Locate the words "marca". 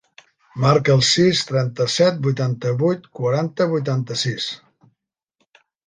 0.61-0.93